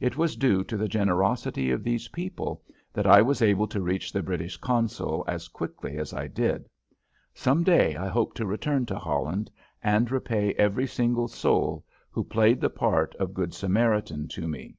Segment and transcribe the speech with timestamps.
[0.00, 4.12] It was due to the generosity of these people that I was able to reach
[4.12, 6.68] the British consul as quickly as I did.
[7.32, 9.50] Some day I hope to return to Holland
[9.82, 14.76] and repay every single soul who played the part of Good Samaritan to me.